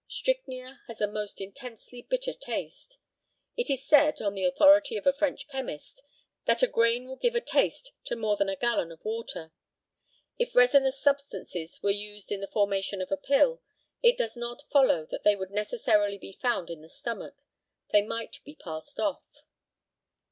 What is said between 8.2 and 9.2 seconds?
than a gallon of